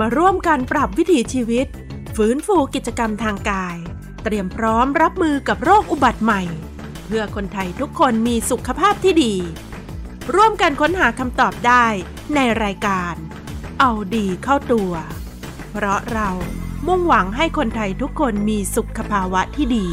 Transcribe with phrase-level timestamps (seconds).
[0.00, 1.66] มาร่วมกันปรับวิถีชีวิต
[2.16, 3.76] ฟื้นฟูกิจกรรมทางกาย
[4.24, 6.42] เตรียมพร้อมรับมือกับโรคอุบัติใหม่
[7.06, 9.34] เพื่อคนไทยทุกคนมีสุขภาพที่ดี
[10.34, 11.86] ร่วมกันค้นหาคำตอบได้
[12.34, 13.14] ในรายการ
[13.80, 14.92] เอาดีเข้าตัว
[15.72, 16.30] เพราะเรา
[16.86, 19.86] มุ่งหวังให้คนไทยทุกคนมีสุขภาวะที่ดี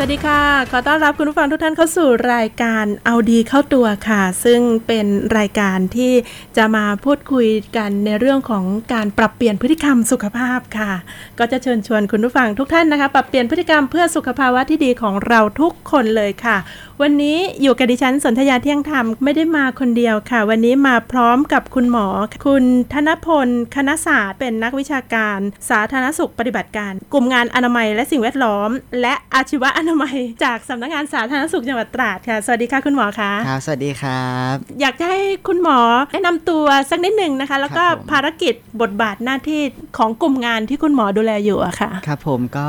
[0.00, 5.06] สวัสดีค่ะ ขอต้อนรับคุณผู้ฟังทุกท่านเข้าสู่รายการเอาดีเข้าตัวค่ะ ซึ่งเป็น
[5.38, 6.12] รายการที่
[6.56, 10.92] จะมาพูดคุยกันในเรื่องของการปรับเปลี่ยนพฤติกรรมสุขภาพค่ะ
[11.38, 16.56] ก็จะเชิญชวนคุณผู้ฟังทุกท่านนะคะ ปรับเปลี่ยนพฤติกรรมเพื่อสุขภาวะที่ดีของเราทุกคนเลยค่ะ
[17.02, 22.06] วันนี้อยู่กับดิฉันสนธยาเที่ยงธรรมไม่ได้มาคนเดียวค่ะ วันนี้มาพร้อมกับคุณหมอ
[22.46, 25.38] คุณธนพล คณศาสตร์ เป็นนักวิชาการ
[25.70, 35.78] สาธารณสุขปฏิบัติการ กลุ่มงานอนามัยและสิ่งแวดล้อม และอาชีวะอนามัย จากสำนักงานสาธารณสุขจังหวัดตราดค่ะ สวัสดีค่ะคุณหมอคะครับสวัสดีครับ อยากจะให้คุณหมอ
[36.12, 39.62] แนะนำตัวสักนิดหนึ่งนะคะ แล้วก็ครับผมภารกิจบทบาทหน้าที่
[39.98, 42.68] ของกลุ่มงานที่คุณหมอดูแลอยู่อะค่ะ ครับผมก็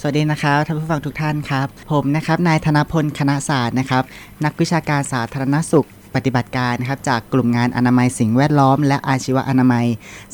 [0.00, 4.02] สวัสดีนะครับท่านผู้ฟังทุกท่านครับ ผมนะครับนายธนพลคณะศาสตร์นะครับ
[4.44, 9.86] นักวิชาการสาธารณสุขปฏิบัติการนะครับจากกลุ่มงานอนามัยสิ่งแวดล้อม และอาชีวอนามัย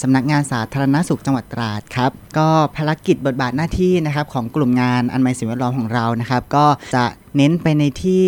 [0.03, 7.05] สำนักงานสาธารณสุขจังหวัดตราดครับก็ภารกิจบทบาทหน้าที่นะครับของกลุ่มงานอนามัยสิ่งแวดล้อมของเรานะครับ ก็จะ
[7.37, 8.25] เน้นไปในที่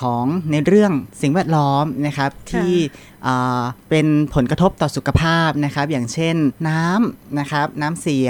[0.00, 2.72] ของในเรื่องสิ่งแวดล้อมนะครับที่
[3.90, 6.36] เป็นผลกระทบต่อสุขภาพนะครับ อย่างเช่น
[6.68, 8.28] น้ำนะครับ น้ำเสีย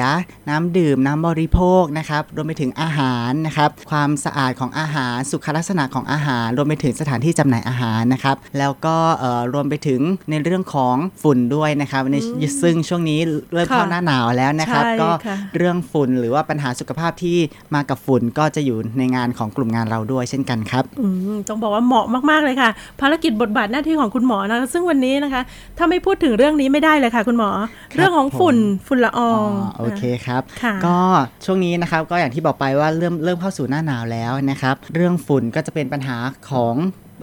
[0.48, 12.16] น้ำดื่ม น้ำบริโภคนะครับรวมไปถึงอาหารนะครับ ความสะอาดของอาหารสุขลักษณะของอาหาร รวมไปถึงสถานที่จำหน่ายอาหารนะครับ แล้วก็เอ่อรวมไปถึงในเรื่องของฝุ่นด้วยนะครับใน
[12.62, 13.20] ซึ่งช่วงนี้
[13.52, 17.38] เริ่มเข้าค่ะหน้าหนาวแล้วนะครับใช่ก็ค่ะเรื่องฝุ่นหรือว่าปัญหาสุขภาพที่
[17.74, 25.42] มากับฝุ่นก็จะอยู่ในงานของกลุ่มงานเราด้วยเช่นกันครับอืมต้องบอกว่าเหมาะมากๆเลยค่ะ ภารกิจบทบาทหน้าที่ของคุณหมอนะคะซึ่งวันนี้นะคะ
[25.78, 27.50] ถ้าไม่พูดถึงเรื่องนี้ไม่ได้เลยค่ะ คุณหมอ
[27.92, 29.48] ครับเรื่องของฝุ่นผมฝุ่นละออง
[29.78, 31.00] โอเคครับค่ะก็
[31.44, 36.16] ช่วงนี้นะครับก็อย่างที่บอกไปว่าเริ่มเริ่มเข้าสู่หน้าหนาวแล้วนะครับ เรื่องฝุ่นก็จะเป็นปัญหา
[36.50, 36.74] ของ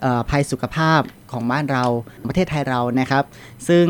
[0.02, 1.02] เออภัยสุขภาพ
[1.32, 1.86] ของบ้านเรา
[2.28, 3.24] ประเทศไทยเรานะครับ
[3.68, 3.86] ซึ่ง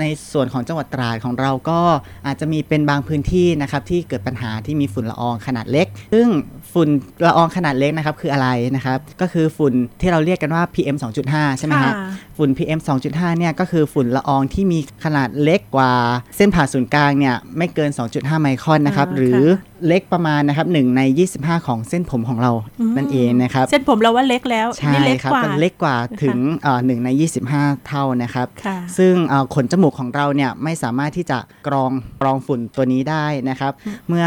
[0.00, 1.80] ในส่วนของจังหวัดตราดของเราก็
[2.26, 6.28] อาจจะมีเป็นบางพื้นที่นะครับที่เกิดปัญหาที่มีฝุ่นละอองขนาดเล็ก ซึ่ง
[6.74, 6.88] ฝุ่น
[7.26, 10.96] ละอองขนาดเล็กนะครับคืออะไรนะครับ ก็คือฝุ่นที่เราเรียกกันว่า PM
[11.28, 15.92] 2.5 ใช่ไหมครับค่ะฝุ่น PM 2.5 เนี่ยก็คือฝุ่นละอองที่มีขนาดเล็กกว่า
[16.36, 21.00] เส้นผ่าศูนย์กลางเนี่ยไม่เกิน 2.5 ไมครอนนะครับอ่าหรือค่ะเล็กประมาณนะครับ1ใน
[21.34, 27.08] 25 ของเส้นผมของเราอืมนั่นเองนะครับ เส้นผมเราว่าเล็กแล้วใช่นี่เล็กครับกว่ามันเล็กกว่าถึงเอ่อ1ใน
[27.48, 33.72] 25 เท่านะครับค่ะซึ่งเอ่อขนจมูกของเราเนี่ยไม่สามารถที่จะกรองกรองฝุ่นตัวนี้ได้นะครับ
[34.08, 34.26] เมื่อ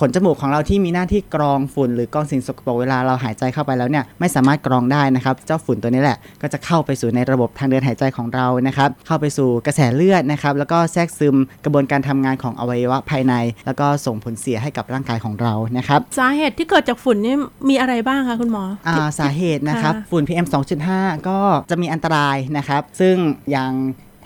[0.00, 13.34] ขนจมูกของเราที่มีหน้าที่กรองฝุ่นหรือกรองสิ่งสกปรกเวลาเราหายใจเข้าไปแล้วเนี่ยไม่สามารถกรองได้นะครับ เจ้าฝุ่นตัวนี้แหละก็จะเข้าไปสู่ในระบบทางเดินหายใจของเรานะครับ เข้าไปสู่กระแสเลือดนะครับ แล้วก็แทรกซึมกระบวนการทำงานของอวัยวะภายใน
[13.66, 17.36] แล้วก็ส่งผลเสียให้กับร่างกายของเรานะครับ สาเหตุที่เกิดจากฝุ่นนี่
[17.68, 20.46] มีอะไรบ้างคะคุณหมออ่าสาเหตุนะครับค่ะฝุ่น PM
[20.86, 21.38] 2.5 ก็
[21.70, 23.16] จะมีอันตรายนะครับ ซึ่ง
[23.50, 23.72] อย่าง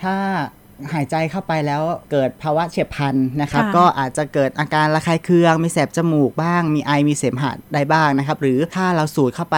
[0.03, 0.17] ถ้า
[0.93, 9.57] หายใจเข้าไปแล้วเกิดภาวะเฉียบพลันนะครับค่ะก็อาจจะเกิดอาการระคายเคือง มีแสบจมูกบ้าง มีไอมีเสมหะได้บ้างนะครับ หรือถ้าเราสูดเข้าไป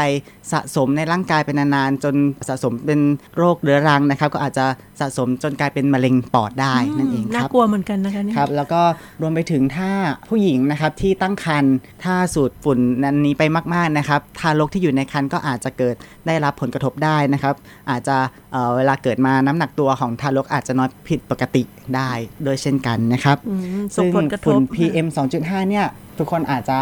[0.51, 2.15] สะสมในร่างกายเป็นนานๆจน
[2.47, 3.01] สะสมเป็น
[3.37, 4.65] โรคเรื้อรังนะครับ ก็อาจจะ
[4.99, 8.81] สะสมจนกลายเป็นมะเร็งปอดได้นั่นเองคน่ารับกลัวเหมือนกันนะคะเนี่ยครับแล้วก็
[9.21, 9.91] รวมไปถึงถ้า
[10.29, 13.43] ผู้หญิงนะครับที่ตั้งครรภ์ถ้าสูดฝุ่นนั้นนี้ไป
[13.73, 15.95] มากๆนะครับทารกที่อยู่ในครรภ์ก็อาจจะเกิด
[16.27, 17.55] ได้รับผลกระทบได้นะครับ
[17.89, 18.17] อาจจะ
[18.51, 21.63] เอ่อเวลาเกิดมาน้ำหนักตัวของทารกอาจจะน้อยผิดปกติ
[21.95, 22.11] ได้
[22.43, 25.07] โดยเช่นกันนะครับอืมส่งซึ่งผลกระทฝุ่บน PM
[25.39, 25.85] 2.5 เนี่ย
[26.17, 26.77] ทุกคนอาจจะ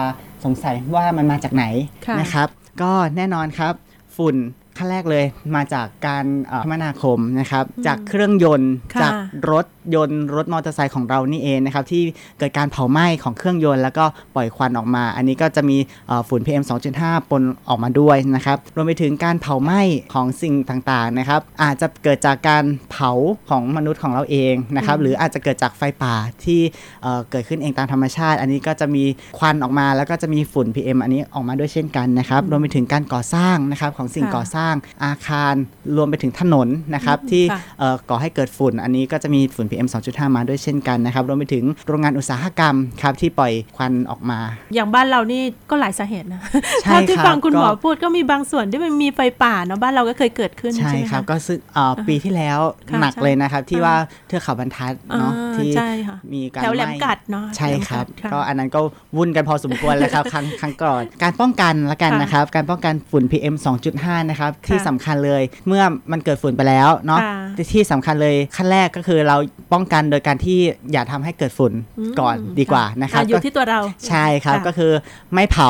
[0.46, 1.66] สงสัยว่ามันมาจากไหน
[2.08, 2.48] ค่ะนะครับ
[2.82, 3.74] ก็แน่นอนครับ
[4.18, 4.36] ฝุ่น
[4.78, 9.14] ขั้นแรกเลยมาจากการเอ่อคมนาคมนะครับจากเครื่องยนต์ค่ะจาก
[9.52, 9.66] รถ
[9.96, 12.04] ยนต์รถมอเตอร์ไซค์ของเรานี่เองนะครับที่
[12.40, 14.06] เกิดการเผาไหม้ของเครื่องยนต์แล้วก็
[14.36, 16.64] ปล่อยควันออกมา อันนี้ก็จะมีเอ่อฝุ่น PM
[16.98, 19.82] 2.5 ปนออกมาด้วยนะครับรวมไปถึงการเผาไหม้
[20.14, 23.12] ของสิ่งต่างๆนะครับอาจจะเกิดจากการเผา
[23.50, 26.62] ของมนุษย์ของเราเองนะครับหรืออาจจะเกิดจากไฟป่าที่
[27.04, 29.04] เอ่อเกิดขึ้นเองตามธรรมชาติ อันนี้ก็จะมี
[29.38, 34.74] ควันออกมา แล้วก็จะมีฝุ่น PM อันนี้ออกมาด้วยเช่นกันนะครับรวมไปถึงการก่อสร้างนะครับของสิ่งค่ะก่อสร้าง
[35.06, 35.54] อาคาร
[35.96, 44.40] รวมไปถึงถนนนะครับที่ค่ะเอ่อก่อให้เกิดฝุ่น อันนี้ก็จะมีฝุ่น PM PM 2.5 มาด้วยเช่นกันนะครับรวมไปถึงโรงงานอุตสาหกรรมครับที่ปล่อยควันออกมา
[44.74, 46.42] อย่างบ้านเรานี่ก็หลายสาเหตุนะ
[46.84, 52.60] ใช่เท่าที่ครับฟังคุณหมอก็พูดก็มีบางส่วนที่มันมีไฟป่าเนาะบ้านเราก็เคยเกิดขึ้นใช่ใช่ไหมครับคะก็ซึ่งเอ่อปีที่แล้ว
[52.90, 53.96] ค่ะหนักใช่เลยนะครับที่อ่าว่า
[54.28, 58.80] เทือกเขาบรรทัดเนาะอ่าที่ใช่ค่ะมีการแถวแหลมไหกัดเนาะใช่ครับแหลมกัดก็ค่ะอันนั้นก็
[59.18, 63.56] วุ่นกันพอสมควรเลยครับครั้งครั้งก่อนการป้องกันละกันค่ะนะครับ การป้องกันฝุ่น PM
[63.92, 67.34] 2.5 นะครับที่ค่ะสำคัญเลยเมื่อมันเกิดฝุ่นไปแล้วเนาะค่ะ
[67.74, 69.38] ที่สำคัญเลยขั้นแรกก็คือเรา
[69.74, 70.60] ป้องกันโดยการที่
[70.92, 71.74] อย่าทำให้เกิดฝุ่น
[72.10, 74.92] มก่อนดีกว่านะครับอ่อยู่ที่ตัวเราใช่ครับะก็คือ
[75.34, 75.70] ไม่เผา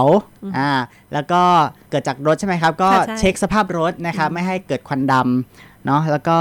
[0.58, 0.70] อ่า
[1.14, 1.42] แล้วก็
[1.90, 6.38] เกิดจากรถใช่ไหมครับ ก็ค่ะใช่เช็คสภาพรถนะครับไม่ให้เกิดควันดำเนาะแล้วก็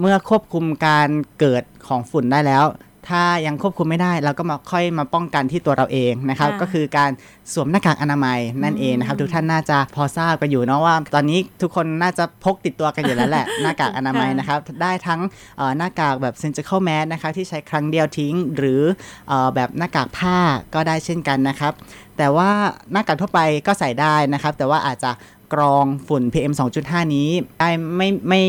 [0.00, 1.08] เมื่อควบคุมการ
[1.40, 2.64] เกิดของฝุ่นได้แล้ว
[3.08, 7.10] ถ้ายังควบคุมไม่ได้เราก็มาค่อยมาป้องกันที่ตัวเราเองนะครับค่ะก็คือการ
[7.52, 15.20] สวมหน้ากากอนามัยนั่นเองนะครับอืมทุกท่านน่าจะพอทราบกันอยู่เนาะว่า ตอนนี้ทุกคนน่าจะพกติดตัวกันอยู่แล้วแหละ หน้ากากอนามัยค่ะนะครับ ได้ทั้ง
[15.56, 18.82] เอ่อหน้ากากแบบ surgical mask นะครับที่ใช้ครั้งเดียวทิ้ง หรือ
[19.28, 20.36] เอ่อแบบหน้ากากผ้า
[20.74, 21.72] ก็ได้เช่นกันนะครับ
[22.18, 22.50] แต่ว่า
[22.92, 25.10] หน้ากากทั่วไปก็ใส่ได้นะครับ แต่ว่าอาจจะ
[25.54, 26.52] กรองฝุ่น PM
[26.84, 27.28] 2.5 นี้
[27.58, 28.42] ได้ไม่ไม่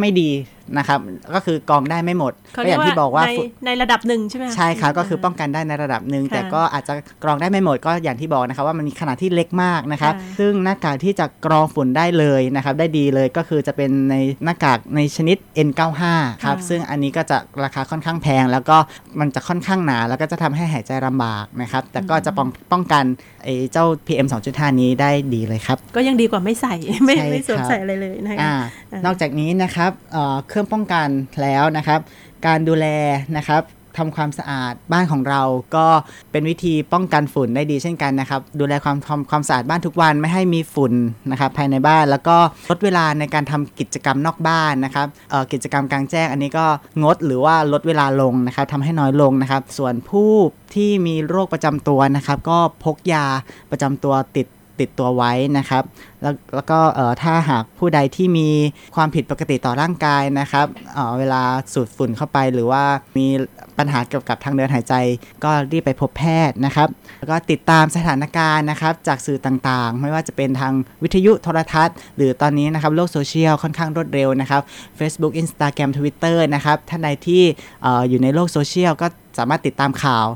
[0.00, 0.30] ไม่ดี
[0.78, 0.98] นะครับ
[1.34, 14.14] ก็คือกรองได้ไม่หมดเขาก็เรีอยกย่างว่าที่บอกว่าในฝุ่นในระดับหนึ่งใช่ไหมะใช่ครับก็คือป้องกันได้ในระดับหนึ่งค่ะแต่ก็อาจจะกรองได้ไม่หมดก็อย่างที่บอกนะครับว่ามันมีขนาดที่เล็กมากนะครับค่ะซึ่งหน้ากากที่จะกรองฝุ่นได้เลยนะครับ ได้ดีเลยก็คือจะเป็นใน
[14.44, 15.36] หน้ากากในชนิด
[15.66, 16.02] N95
[16.44, 18.76] ครับค่ะซึ่งอันนี้ก็จะราคาค่อนข้างแพง แล้วก็
[19.20, 23.04] มันจะค่อนข้างหนา แล้วก็จะทำให้หายใจลำบากนะครับ แต่ก็จะป้องป้องกัน
[23.44, 26.74] ไอ้เจ้า PM 2.5 นี้ได้ดีเลยครับ ก็ยังดีกว่าไม่ใส่
[27.06, 28.54] ไม่ใช่ไม่สวมครับใส่อะไรเลยนะคะอ่า
[28.92, 31.08] อ่านอกจากนี้นะครับเอ่อเครื่องป้องกัน
[31.42, 32.00] แล้วนะครับ
[32.46, 32.86] การดูแล
[33.36, 33.62] นะครับ
[34.02, 35.42] ทำความสะอาดบ้านของเรา
[35.76, 35.86] ก็
[36.32, 40.92] เป็นวิธีป้องกันฝุ่นได้ดีเช่นกันนะครับ ดูแลความความความสะอาดบ้านทุกวันไม่ให้มีฝุ่น
[41.30, 42.36] นะครับภายในบ้านแล้วก็
[42.70, 46.66] ลดเวลาในการทำกิจกรรมนอกบ้านนะครับเอ่อกิจกรรมกลางแจ้งอันนี้ก็
[47.02, 50.32] งดหรือว่าลดเวลาลงนะครับทำให้น้อยลงนะครับ ส่วนผู้
[50.74, 53.26] ที่มีโรคประจำตัวนะครับ ก็พกยา
[53.70, 54.46] ประจำตัวติด
[54.80, 55.82] ติดตัวไว้นะครับ
[56.22, 58.48] แล้วแล้วก็เอ่อถ้าหากผู้ใดที่มี
[58.94, 61.42] ความผิดปกติต่อร่างกายนะครับเอ่อเวลา
[61.72, 62.82] สูดฝุ่นเข้าไปหรือว่า
[63.16, 63.26] มี
[63.78, 64.94] ปัญหาเกี่ยวกับทางเดินหายใจ
[65.44, 66.88] ก็รีบไปพบแพทย์นะครับ
[67.18, 74.62] แล้วก็ติดตามสถานการณ์นะครับ จากสื่อต่างๆ ไม่ว่าจะเป็นทางวิทยุโทรทัศน์ หรือตอนนี้นะครับโลกโซเชียลค่อนข้างรวดเร็วนะครับ
[74.98, 77.42] Facebook Instagram Twitter นะครับท่านใดที่
[77.82, 79.06] เอออยู่ในโลกโซเชียลก็
[79.38, 80.26] สามารถติดตามข่าว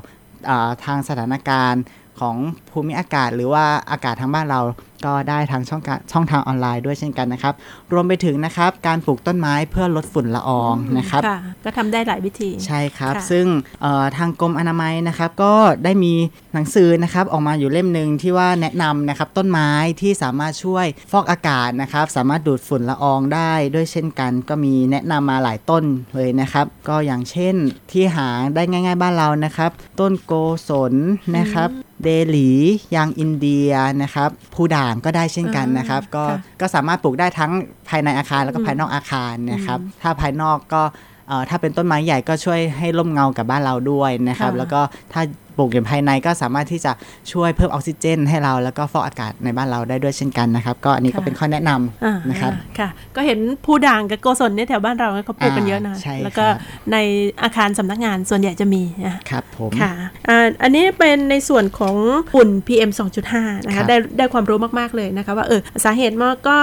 [0.85, 1.81] ทางสถานการณ์
[2.21, 2.35] ของ
[2.71, 4.61] ภูมิอากาศ หรือว่าอากาศทางบ้านเรา
[5.05, 7.53] ก็ได้ทางช่องการช่องทางออนไลน์ด้วยเช่นกันนะครับ
[7.93, 13.45] รวมไปถึงนะครับการปลูกต้นไม้เพื่อลดฝุ่นละอองนะครับค่ะก็ทำได้หลายวิธีใช่ครับค่ะซึ่ง
[13.81, 15.53] เอ่อทางกรมอนามัยนะครับ ก็
[15.83, 16.13] ได้มี
[16.53, 19.69] หนังสือนะครับออกมาอยู่เล่มหนึ่งที่ว่าแนะนำนะครับต้นไม้
[20.01, 25.83] ที่สามารถช่วยฟอกอากาศนะครับ สามารถดูดฝุ่นละอองได้ด้วยเช่นกัน ก็มีแนะนำมาหลายต้น
[26.15, 27.55] เลยนะครับ ก็อย่างเช่น
[27.91, 30.33] ที่หาได้ง่าย ๆ บ้านเรานะครับ ต้นโก
[30.69, 30.93] ศล
[31.39, 31.69] นะครับ
[32.03, 32.49] เดหลี
[32.95, 33.71] ยางอินเดีย
[34.03, 37.51] นะครับผู้ด่างก็ได้เช่นกันนะครับ ก็ค่ะก็สามารถปลูกได้ทั้ง
[37.89, 40.81] ภายในอาคารแล้วก็ภายนอกอาคารนะครับ ถ้าภายนอกก็
[41.27, 44.81] เอ่อถ้าเป็นต้นไม้ใหญ่ก็ช่วยให้ร่มเงากับบ้านเราด้วยนะครับค่ะแล้วก็
[45.13, 46.91] ถ้าป ลูกอยู่ภายในก็สามารถที่จะ
[47.31, 56.57] ช่วยเพิ่มออกซิเจน ให้เราแล้วก็ฟอกอากาศในบ้านเราได้ด้วยเช่นกันนะครับ ก็อันนี้ก็เป็นข้อแนะนำอ่านะครับค่ะ ก็เห็นผู้ด่างกับโกศลเนี่ยแถวบ้านเราเขาปลูกกันเยอะนะอ่าใช่แล้วก็ครับ
[56.91, 56.97] ใน
[57.43, 59.91] อาคารสำนักงานส่วนใหญ่จะมีอะครับผมค่ะ
[60.29, 61.95] อ่าอันนี้เป็นในส่วนของ
[62.33, 62.91] ฝุ่น PM
[63.29, 66.57] 2.5นะครัคะบได้ได้ความรู้มาก ๆ เลยนะคะว่าเออสาเหตุมันก็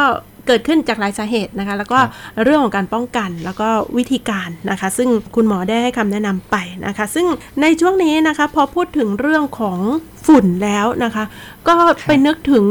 [0.48, 2.10] เกิดขึ้นจากหลายสาเหตุนะคะ แล้วก็ครับ
[2.44, 6.56] เรื่องของการป้องกันแล้วก็วิธีการนะคะ ซึ่งคุณหมอได้ให้คำแนะนำไป
[6.86, 7.26] นะคะ ซึ่ง
[7.62, 9.78] ในช่วงนี้นะคะพอพูดถึงเรื่องของ
[10.26, 11.24] ฝุ่นแล้วนะคะ
[11.68, 11.74] ก็
[12.06, 12.64] ไปนึกถึง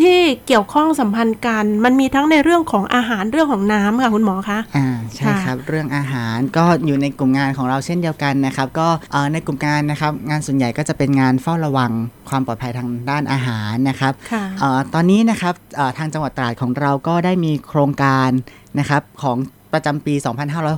[0.00, 4.86] ที่เกี่ยวข้องสัมพันธ์กัน มันมีทั้งในเรื่องของอาหารเรื่องของน้ำค่ะคุณหมอคะอ่า
[5.16, 11.92] ใช่ค่ะครับ เรื่องอาหารก็อยู่ในกลุ่มงานของเราเช่นเดียวกันนะครับ ก็เอ่อในกลุ่มงานนะครับ งานส่วนใหญ่ก็จะเป็นงานเฝ้าระวัง
[12.28, 18.30] ความปลอดภัยทางด้านอาหารนะครับค่ะเออตอนนี้นะครับเอ่อทางจังหวัดตราดของเราก็ได้มีโครงการ
[18.78, 19.36] นะครับของ
[19.72, 20.14] ประจำปี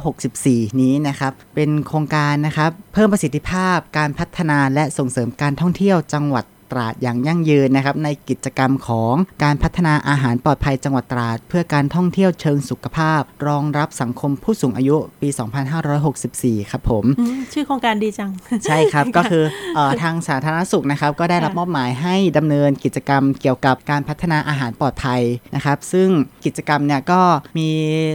[0.08, 15.28] 2564 นี้นะครับ เป็นโครงการนะครับ เพิ่มประสิทธิภาพการพัฒนาและส่งเสริมการท่องเที่ยวจังหวัด ตราดอย่างยั่งยืนนะครับในกิจกรรมของการพัฒนาอาหารปลอดภัยจังหวัดตราด เพื่อการท่องเที่ยวเชิงสุขภาพ รองรับสังคมผู้สูงอายุปี
[16.04, 18.30] 2564 ครับผมอืมชื่อโครงการดีจัง
[18.64, 19.44] ใช่ครับก็คือ
[19.76, 25.23] เออทางสาธารณสุขนะครับก็ได้รับค่ะมอบหมายให้ดำเนินกิจกรรมเกี่ยวกับการพัฒนาอาหารปลอดภัย
[25.54, 26.08] นะครับซึ่ง
[26.44, 27.20] กิจกรรมเนี่ยก็
[27.58, 27.68] มี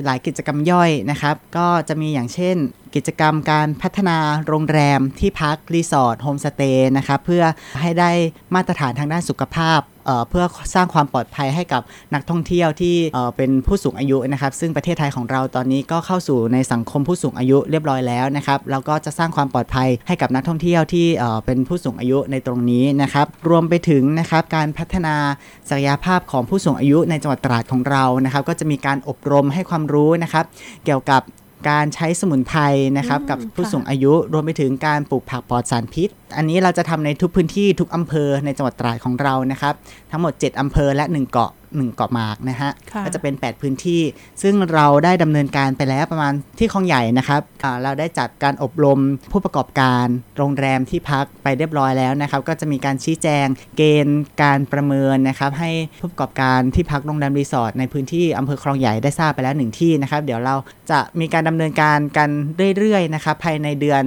[0.05, 2.57] หลายกิจกรรมย่อยนะครับก็จะมีอย่างเช่น
[2.95, 4.17] กิจกรรมการพัฒนา
[4.47, 7.43] โรงแรมที่พักรีสอร์ทโฮมสเตย์นะครับเพื่อ
[7.81, 8.11] ให้ได้
[8.55, 10.45] มาตรฐานทางด้านสุขภาพเพื่อ
[10.75, 11.81] สร้างความปลอดภัยให้กับ
[12.13, 12.95] นักท่องเที่ยวที่
[13.37, 21.07] เป็นผู้สูงอายุนะครับซึ่งประเทศไทยของเราตอนนี้ก็เข้าสู่ในสังคมผู้สูงอายุเรียบร้อยแล้วนะครับแล้วก็จะสร้างความปลอดภัยให้กับนักท่องเที่ยวที่
[21.45, 25.15] เป็นผู้สูงอายุในตรงนี้นะครับรวมไปถึงนะครับการพัฒนา
[25.69, 30.45] ศักยภาพของผู้สูงอายุในจังหวัดตราดของเรานะครับก็จะมีการอบรมให้ความรู้นะครับ
[30.85, 31.21] เกี่ยวกับ
[31.69, 32.61] การใช้สมุนไพร
[32.97, 39.73] นะครับ กับผู้สูงอายุรวมไปถึงการปลูกผักปลอดสารพิษ อันนี้เราจะทำในทุกพื้นที่ทุกอำเภอในจังหวัดตราดของเรานะครับ
[40.11, 42.71] ทั้งหมด 7อำเภอและ 1 เกาะ 1เกาะหมากนะฮะ
[43.05, 44.01] ก็จะเป็น 8 พื้นที่
[44.41, 47.41] ซึ่งเราได้ดำเนินการไปแล้วประมาณที่คลองใหญ่นะครับ
[47.83, 48.99] เราได้จัดการอบรม
[49.31, 50.05] ผู้ประกอบการ
[50.37, 53.47] โรงแรมที่พักไปเรียบร้อยแล้วนะครับ ก็จะมีการชี้แจง
[53.77, 60.55] เกณฑ์การประเมินนะครับให้ผู้ประกอบการที่พักโรงแรมรีสอร์ทในพื้นที่อำเภอคลองใหญ่ได้ทราบไปแล้วหนึ่งที่นะครับ เดี๋ยวเรา
[60.91, 62.29] จะมีการดำเนินการกัน
[62.77, 64.03] เรื่อยๆนะครับภายในเดือน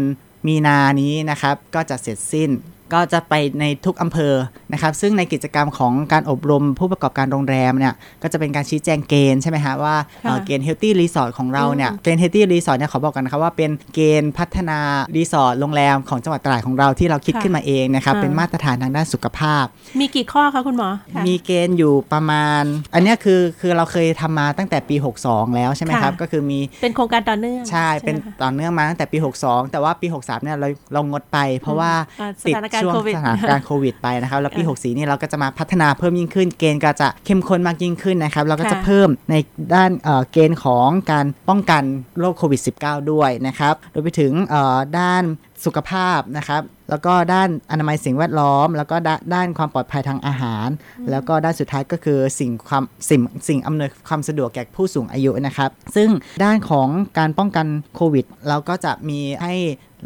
[0.47, 2.50] มีนานี้นะครับ ก็จะเสร็จสิ้น
[2.94, 4.34] ก็จะไปในทุกอำเภอ
[4.72, 9.96] นะครับ ซึ่งในกิจกรรมของการอบรมผู้ประกอบการโรงแรมเนี่ยก็จะเป็นการชี้แจงเกณฑ์ใช่ไหมฮะว่า
[10.46, 14.78] เกณฑ์ healthy resort ของเราเนี่ยเกณฑ์ healthy resort เนี่ยขอบอกกันนะครับว่าเป็นเกณฑ์พัฒนา
[15.16, 19.64] รีสอร์ทโรงแรมของจังหวัดตราดของเราที่เราคิดขึ้นมาเองนะครับเป็นมาตรฐานทางด้านสุขภาพ
[20.00, 20.88] มีกี่ข้อคะคุณหมอ
[21.26, 22.62] มีเกณฑ์อยู่ประมาณ
[22.94, 24.96] อันนี้คือคือเราเคยทำมาตั้งแต่ปี
[25.26, 31.92] 62 แล้วใช่ไหมครับก็คือมีเป็นโครงการต่อเนื่องใช่เป็นต่อเนื่องมาตั้งแต่ปี 62 แต่ว่าปี 63เนี่ยเราเรางดไป เพราะว่า
[32.48, 39.34] ติดช่วงสถานการณ์โควิดไปนะครับ แล้วปี 64 นี่เราก็จะมาพัฒนาเพิ่มยิ่งขึ้น เกณฑ์ก็จะเข้มข้นมากยิ่งขึ้นนะครับ เราก็จะเพิ่มใน
[39.74, 39.90] ด้าน
[40.32, 41.82] เกณฑ์ของการป้องกัน
[42.20, 44.32] โรคโควิด -19 ด้วยนะครับโดยไปถึง
[44.98, 45.24] ด้าน
[45.64, 48.96] สุขภาพนะครับ แล้วก็ด้านอนามัยสิ่งแวดล้อม แล้วก็
[49.34, 50.68] ด้านความปลอดภัยทางอาหาร
[51.10, 56.08] แล้วก็ด้านสุดท้ายก็คือสิ่งความสิ่งสิ่งอำนวยความสะดวกแก่ผู้สูงอายุนะครับ ซึ่ง
[56.44, 56.88] ด้านของ
[57.18, 59.54] การป้องกันโควิด เราก็จะมีให้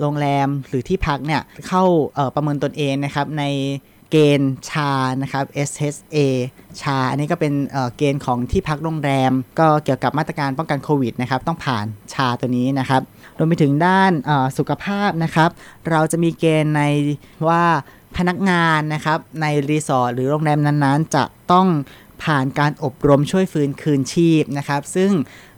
[0.01, 1.85] โรงแรมหรือที่พักเนี่ยเข้า
[2.35, 3.45] ประเมินตนเองนะครับใน
[4.13, 6.19] เกณฑ์ชานะครับ SHA
[6.83, 7.53] ชา อันนี้ก็เป็น
[7.97, 13.03] เกณฑ์ของที่พักโรงแรม ก็เกี่ยวกับมาตรการป้องกันโควิดนะครับ ต้องผ่านชาตัวนี้นะครับ
[13.39, 14.13] รวมไปถึงด้าน
[14.59, 15.51] สุขภาพนะครับ
[15.91, 16.83] เราจะมีเกณฑ์ใน
[17.49, 17.63] ว่า
[18.17, 21.67] พนักงานนะครับในรีสอร์ทหรือโรงแรมนั้นๆ จะต้อง
[22.25, 25.11] ผ่านการอบรมช่วยฟื้นคืนชีพนะครับ ซึ่ง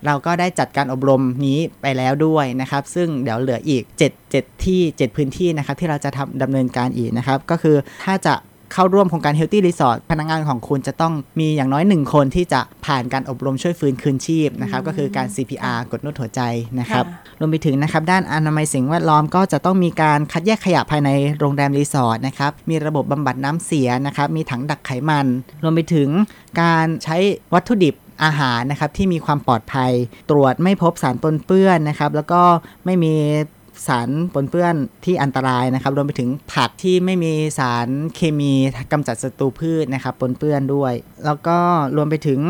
[0.06, 8.34] เราก็ได้จัดการอบรมนี้ไปแล้วด้วยนะครับ ซึ่งเดี๋ยวเหลืออีก 7 7 ที่ 7 พื้นที่นะครับที่เราจะทำดำเนินการอีกนะครับ ก็คือถ้าจะ
[8.72, 16.40] เข้าร่วมโครงการ Healthy Resort พนักงานของคุณจะต้องมีอย่างน้อยหนึ่งคนที่จะผ่านการอบรมช่วยฟื้นคืนชีพนะครับก็คือการ CPR กดนวดหัวใจ
[16.80, 17.04] นะครับ
[17.40, 25.26] รวมไปถึงนะครับด้านอนามัยสิ่งแวดล้อมก็จะต้องมีการคัดแยกขยะภายในโรงแรมรีสอร์ทนะครับมีระบบบำบัดน้ำเสียนะครับมีถังดักไขมัน
[25.62, 26.08] รวมไปถึง
[26.60, 27.16] การใช้
[27.54, 29.92] วัตถุดิบอาหารนะครับที่มีความปลอดภัย
[30.30, 32.42] ตรวจไม่พบสารปนเปื้อนนะครับแล้วก็
[32.84, 33.14] ไม่มี
[33.86, 38.52] สารปนเปื้อนที่อันตรายนะครับ รวมไปถึงผักที่ไม่มีสารเคมี
[38.92, 40.92] กำจัดศัตรูพืชนะครับปนเปื้อนด้วย
[41.24, 41.58] แล้วก็
[41.96, 42.40] รวมไปถึง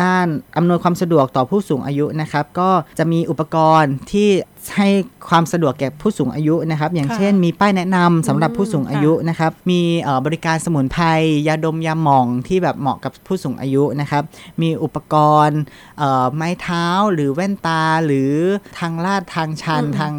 [0.00, 4.28] ด้านอำนวยความสะดวกต่อผู้สูงอายุนะครับ ก็จะมีอุปกรณ์ที่
[4.76, 4.88] ให้
[5.28, 9.82] ความสะดวกแก่ผู้สูงอายุนะครับ อย่างเช่นมีป้ายแนะนำสำหรับผู้สูงอายุนะครับ มี
[10.26, 11.04] บริการสมุนไพร
[11.48, 14.22] ยาดมยาหม่องที่แบบเหมาะกับผู้สูงอายุนะครับ
[14.62, 15.14] มีอุปก
[15.46, 15.60] รณ์
[16.34, 18.32] ไม้เท้าหรือแว่นตาหรือ
[18.78, 20.12] ทางลาดทางชันทาง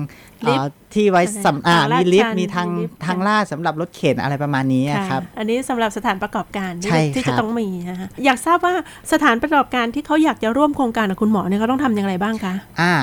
[0.96, 2.68] ที่ไว้สำอ่ามีลิฟต์มีทาง
[3.06, 6.72] ทางลาดสำหรับรถเข็นอะไรประมาณนี้ครับ อันนี้สำหรับสถานประกอบการ
[7.16, 8.76] ที่จะต้องมีนะคะอยากทราบว่า
[9.12, 12.96] สถานประกอบการที่เขาอยากจะร่วมโครงการกับคุณหมอเนี่ยเขาต้องทำอย่างไรบ้างคะอ่า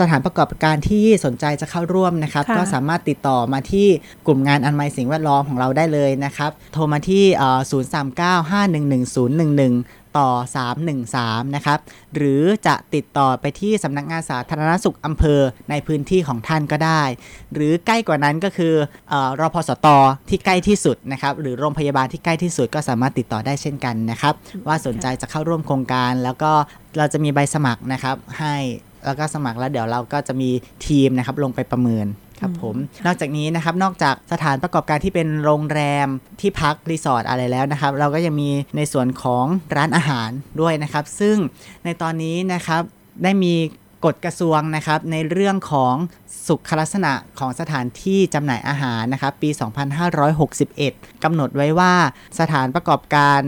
[0.00, 3.88] สถานประกอบการที่สนใจจะเข้าร่วมนะครับ ก็สามารถติดต่อมาที่
[4.26, 7.24] กลุ่มงานอันไมสิ่งแวดล้อมของเราได้เลยนะครับ โทรมาที่
[9.68, 10.28] 039511011 ต่อ
[10.90, 11.78] 313 นะครับ
[12.14, 15.40] หรือจะติดต่อไปที่สำนักงานสาธารณสุขอำเภอ
[15.70, 17.02] ในพื้นที่ของท่านก็ได้
[17.54, 18.74] หรือใกล้กว่านั้นก็คือ
[19.12, 19.86] อรอพสต
[20.28, 24.34] ที่ใกล้ที่สุดนะครับ หรือโรงพยาบาลที่ใกล้ที่สุดก็สามารถติดต่อได้เช่นกันนะครับ
[24.66, 26.52] ว่าสนใจจะเข้าร่วมโครงการ แล้วก็
[26.98, 28.56] เราจะมีใบสมัครนะครับให้
[29.06, 30.50] แล้วก็สมัครแล้วเดี๋ยวเราก็จะมี
[30.86, 32.06] ทีมนะครับลงไปประเมิน
[32.40, 36.08] ครับผม นอกจากนี้นะครับ นอกจากสถานประกอบการที่เป็นโรงแรม
[36.40, 39.44] ที่พักรีสอร์ทอะไรแล้วนะครับ เราก็ยังมีในส่วนของ
[39.76, 40.30] ร้านอาหาร
[40.60, 41.36] ด้วยนะครับ ซึ่ง
[41.84, 42.82] ในตอนนี้นะครับ
[43.22, 43.54] ได้มี
[44.04, 45.94] กฎกระทรวงนะครับในเรื่องของ
[46.46, 49.50] สุขลักษณะของสถานที่จำหน่ายอาหารนะครับปี
[50.36, 51.94] 2561กำหนดไว้ว่า
[52.40, 53.40] สถานประกอบการ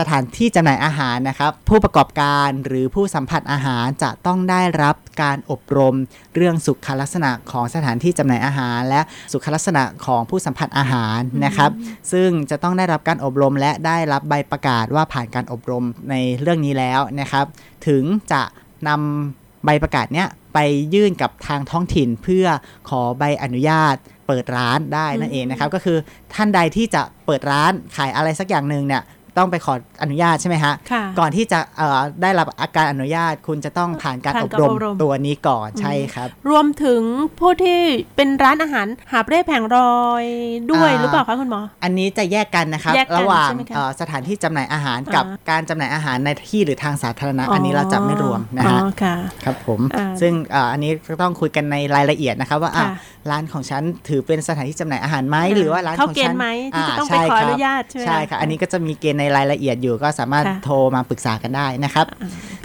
[0.00, 5.94] สถานที่จำหน่ายอาหารนะครับ ผู้ประกอบการหรือผู้สัมผัสอาหารจะต้องได้รับการอบรม
[6.34, 9.00] เรื่องสุขลักษณะของสถานที่จำหน่ายอาหาร และ
[9.32, 11.70] สุขลักษณะของผู้สัมผัสอาหารนะครับ
[12.12, 17.44] ซึ่งจะต้องได้รับการอบรมและได้รับใบประกาศว่าผ่านการอบรมในเรื่องนี้แล้วนะครับ
[17.86, 18.02] ถึง
[18.32, 18.42] จะ
[18.88, 20.58] นำใบประกาศเนี้ยไป
[20.94, 22.46] ยื่นกับทางท้องถิ่นเพื่อ
[22.88, 25.98] ขอใบอนุญาตเปิดร้านได้นั่นเองนะครับ ก็คือ
[26.34, 29.02] ท่านใดที่จะเปิดร้านขายอะไรสักอย่างหนึ่งเนี่ย
[29.38, 37.02] ต้องไปขออนุญาตใช่ไหมฮะค่ะก่อนที่จะเอ่อได้รับอาการอนุญาตคุณจะต้องผ่านการผ่านอบการรมอบรมตัวนี้ก่อนใช่ครับ รวมถึง
[37.40, 37.80] ผู้ที่
[38.16, 40.24] เป็นร้านอาหารหาบเร่แผงรอย
[40.70, 52.88] ด้วยอ่าหรือเปล่าคะคุณหมอ อันนี้จะแยกกันนะครับแยกกันระหว่างใช่ไหมคะเอ่อสถานที่จำหน่ายอาหารกับอ่าการจำหน่ายอาหารในที่หรือทางสาธารณะ อันนี้เราจะไม่รวมนะฮะอ๋อค่ะครับผมอ่าซึ่งเอ่ออันนี้ก็ต้องคุยกันในรายละเอียดนะครับว่าอะค่ะ
[53.30, 56.46] ร้านของฉันถือเป็นสถานที่จำหน่ายอาหารไหมอ่าหรือว่าร้านเข้าของเกณฑ์ฉันไหม
[56.76, 62.06] ที่จะต้องไปใช่ขอครับอนุญาตใช่ไหมใช่คะค่ะอันนี้ก็จะมีเกณฑ์ในรายละเอียดอยู่ก็สามารถค่ะโทรมาปรึกษากันได้นะครับ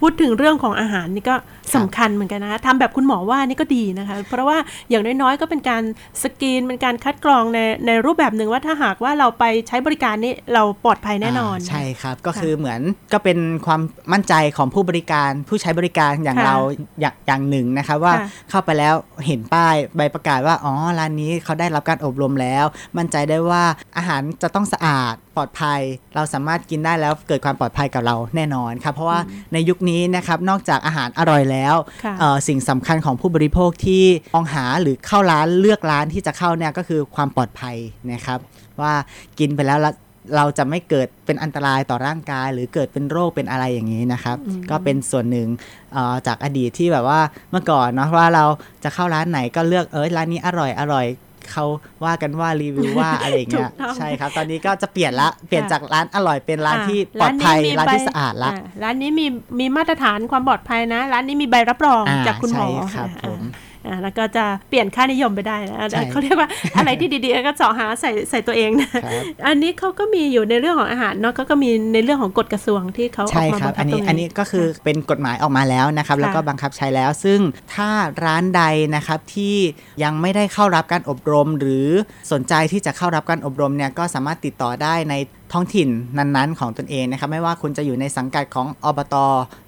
[0.02, 1.36] พูดถึงเรื่องของอาหารนี่ก็
[1.76, 4.58] สำคัญเหมือนกันนะคะทำแบบคุณหมอว่านี่ก็ดีนะคะ เพราะว่า
[4.90, 5.84] อย่างน้อยๆ ก็เป็นการ
[6.22, 12.82] สกรีนเป็นการคัดกรองในในรูปแบบหนึ่งว่าถ้าหากว่าเราไปใช้บริการนี้เราปลอดภัยแน่นอนาใช่ครับก็ค่ะคือเหมือน
[13.14, 13.82] ก็เป็นความ
[14.14, 16.58] มั่นใจของผู้บริการผู้ใช้บริการอย่างค่ะเรา
[17.02, 18.94] อย่างอย่างหนึ่งนะครับว่าค่ะเข้าไปแล้ว
[19.26, 22.66] เห็นป้ายใบประกาศว่าอ๋อร้านนี้เขาได้รับการอบรมแล้ว
[22.98, 23.64] มั่นใจได้ว่า
[23.98, 25.82] อาหารจะต้องสะอาดปลอดภัย
[26.16, 29.20] เราสามารถกินได้แล้วเกิดความปลอดภัยกับเราแน่นอนครับเพราะว่า
[29.54, 34.04] ในยุคนี้นะครับนอกจากอาหารอร่อยแล้วค่ะเอ่อสิ่งสำคัญของผู้บริโภคที่
[34.36, 37.76] มองหาหรือเข้าร้านเลือกร้านที่จะเข้าเนี่ยก็คือความปลอดภัย
[38.12, 38.40] นะครับ
[38.82, 38.94] ว่า
[39.40, 39.92] กินไปแล้วละ
[40.36, 44.38] เราจะไม่เกิดเป็นอันตรายต่อร่างกาย หรือเกิดเป็นโรคเป็นอะไรอย่างนี้นะครับ
[44.72, 45.48] ก็เป็นส่วนหนึ่ง
[45.94, 47.20] เอ่อจากอดีตที่แบบว่า
[47.52, 48.46] เมื่อก่อนเนาะว่าเรา
[48.84, 51.06] จะเข้าร้านไหนก็เลือกเออร้านนี้อร่อยอร่อย
[51.52, 51.66] เขา
[52.06, 59.26] ว่ากันว่ารีวิวว่าอะไรอย่างเงี้ยถูกต้องใช่ครับ ตอนนี้ก็จะเปลี่ยนละเปลี่ยนค่ะจากร้านอร่อยเป็นร้านอ่าที่ปลอดภัยมีร้านใบที่สะอาดละอ่ร้านนี้มี
[59.60, 63.65] มีมาตรฐานความปลอดภัยนะ ร้านนี้มีใบรับรองอ่าจากคุณหมอใช่ครับอ่าผมอ่า
[64.04, 77.40] แล้วก็จะเปลี่ยนค่านิยมไปได้นะใช่เขาเรียกว่าอะไรที่ดีๆก็เจาะหาใส่ใส่ตัวเองนะครับอันนี้เขาก็มีอยู่ในเรื่องของอาหารเนาะเขาก็มีในเรื่องของกฎกระทรวงที่เขาอใช่อกมาครับบังคัอับนตรนี้งอันนี้ก็คือเป็นกฎหมายออกมาแล้วนะครับค่ะแล้วก็บังคับใช้แล้ว ซึ่ง
[77.74, 77.90] ถ้า
[78.24, 78.64] ร้านใด
[78.96, 79.56] นะครับที่
[80.04, 81.88] ยังไม่ได้เข้ารับการอบรม หรือ
[82.32, 85.16] สนใจที่จะเข้ารับการอบรมเนี่ยก็สามารถติดต่อได้ใน
[85.54, 89.16] ท้องถิ่นนั้นๆ ของตนเองนะครับ ไม่ว่าคุณจะอยู่ในสังกัดของอบต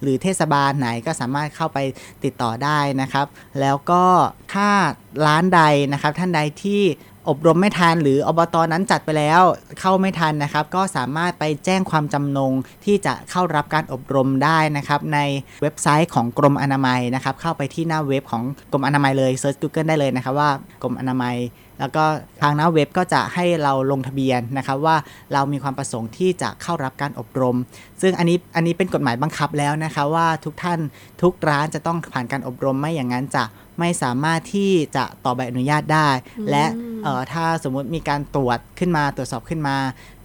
[0.01, 1.77] หรือเทศบาลไหนก็สามารถเข้าไป
[2.23, 3.27] ติดต่อได้นะครับ
[3.59, 4.03] แล้วก็
[4.53, 4.69] ถ้า
[5.27, 5.61] ร้านใด
[5.93, 6.83] นะครับ ท่านใดที่
[7.31, 9.41] อบรมไม่ทันหรืออบตนั้นจัดไปแล้ว
[9.79, 12.53] เข้าไม่ทันนะครับ ก็สามารถไปแจ้งความจำนง
[12.85, 15.19] ที่จะเข้ารับการอบรมได้นะครับ ใน
[15.61, 20.49] เว็บไซต์ของกรมอนามัยนะครับ เข้าไปที่หน้าเว็บของกรมอนามัยเลย search Google ได้เลยนะครับว่า
[20.83, 21.35] กรมอนามัย
[21.79, 22.03] แล้วก็
[22.41, 24.95] ทางหน้าเว็บก็จะให้เราลงทะเบียนนะครับว่า
[25.33, 27.57] เรามีความประสงค์ที่จะเข้ารับการอบรม
[28.01, 30.79] ซึ่งอันนี้อันนี้เป็นกฎหมายบังคับแล้วนะคะว่าทุกท่าน
[31.21, 33.43] ทุกร้านจะต้องผ่านการอบรมไม่อย่างนั้นจะ
[33.79, 36.09] ไม่สามารถที่จะต่อใบอนุญาตได้
[36.51, 36.65] และ
[37.03, 39.75] เอ่อถ้าสมมุติมีการตรวจขึ้นมาตรวจสอบขึ้นมา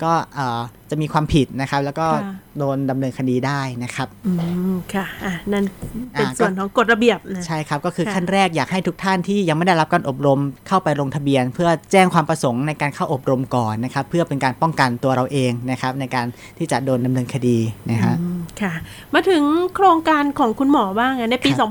[0.03, 0.61] ก็เอ่อ
[0.91, 4.33] จะมีความผิดนะครับ แล้วก็ค่ะโดนดำเนินคดีได้นะครับอื
[4.73, 5.65] มค่ะอะนั่น
[6.13, 16.27] เป็นอ่าส่วนของกฎระเบียบนะใช่ครับ ก็คือค่ะขั้นแรกอยากให้ทุกท่านที่ยังไม่ได้รับการอบรมเข้าไปลงทะเบียน เพื่อแจ้งความประสงค์ในการเข้าอบรมก่อนนะครับ เพื่อเป็นการป้องกันตัวเราเองนะครับ ในการ
[16.59, 17.59] ที่จะโดนดำเนินคดี
[17.91, 18.73] นะฮะอืมค่ะ
[19.15, 19.43] มาถึง
[19.75, 21.69] โครงการของคุณหมอบ้างอะในปีครับ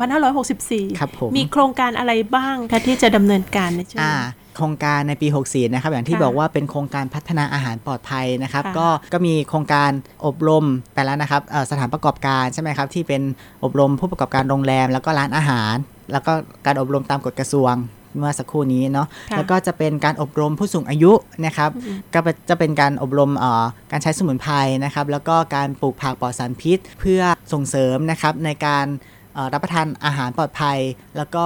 [0.57, 9.91] 2564ครับผมมีโครงการอะไรบ้างคะที่จะดำเนินการในช่วงอ่านี้โครงการในปี 64 นะครับ อย่างที่ค่ะบอกว่าเป็นโครงการพัฒนาอาหารปลอดภัยนะครับค่ะก็ก็มีโครงการ
[10.25, 13.21] อบรมไปแล้วนะครับเอ่อสถานประกอบการใช่ไหมครับ ที่เป็น
[13.63, 15.75] อบรมผู้ประกอบการโรงแรม แล้วก็ร้านอาหาร
[16.11, 16.33] แล้วก็
[16.65, 17.75] การอบรมตามกฎกระทรวง
[18.17, 21.11] เมื่อสักครู่นี้เนาะค่ะแล้วก็จะเป็นการอบรมผู้สูงอายุ
[21.45, 21.69] นะครับ
[22.13, 24.53] ก็จะเป็นการอบรมเอ่อการใช้สมุนไพร
[24.85, 27.21] นะครับ แล้วก็การปลูกผักปลอดสารพิษ เพื่อ
[27.53, 29.20] ส่งเสริมนะครับในการเอ่อ
[29.53, 30.77] รับประทานอาหารปลอดภัย
[31.17, 31.45] แล้วก็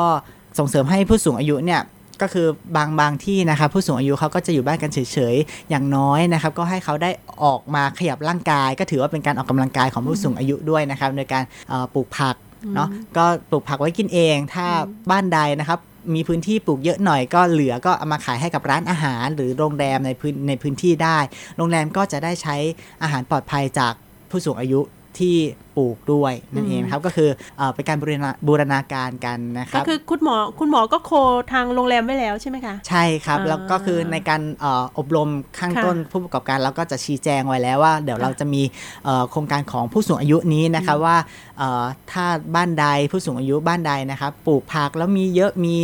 [0.60, 1.82] ส่งเสริมให้ผู้สูงอายุเนี่ย
[2.22, 5.00] ก็คือบางบางที่นะครับผู้สูงอายุเขาก็จะอยู่บ้านกันเฉ
[5.34, 7.12] ยๆ อย่างน้อยนะครับ ก็ให้เขาได้
[7.44, 12.36] ออกมาขยับร่างกาย ก็ถือว่าเป็นการออกกำลังกายของผู้สูงอายุด้วยนะครับโดยการเอ่อปลูกผัก
[12.76, 14.68] เนาะก็ปลูกผักไว้กินเอง ถ้า
[15.12, 15.80] บ้านใดนะครับ
[16.16, 21.18] มีพื้นที่ปลูกเยอะหน่อยก็เหลือก็เอามาขายให้กับร้านอาหาร หรือโรงแรมในพื้นในพื้นที่ได้
[21.58, 22.56] โรงแรมก็จะได้ใช้
[23.04, 23.94] อาหารปลอดภัยจาก
[24.30, 24.80] ผู้สูงอายุ
[25.20, 25.36] ที่
[25.78, 31.12] ปลูกด้วยนั่นเองนะครับก็คือเออเป็นการบูรณาบูรณาการกันนะคก็รับคือคุณหมอคุณหมอก็โค
[31.54, 38.62] ทางโรงแรมไว้แล้วใช่ไหมคะ ใช่ครับอ่าแล้วก็คือในการเอออบรมข้างค่ะต้นผู้ประกอบการเราก็จะชี้แจงไว้แล้วว่า เดี๋ยวค่ะเราจะมี
[39.06, 41.18] เอ่อโครงการของผู้สูงอายุนี้นะครับว่า
[41.58, 42.26] เอ่อถ้า
[42.56, 45.76] บ้านใดผู้สูงอายุบ้านใดนะครับปลูกผักแล้วมีเยอะมี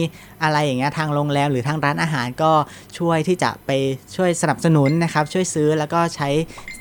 [0.43, 2.51] อะไรอย่างเงี้ยทางโรงแรมหรือทางร้านอาหารก็
[2.97, 3.71] ช่วยที่จะไป
[4.15, 6.80] ช่วยสนับสนุนนะครับช่วยซื้อแล้วก็ใช้เอ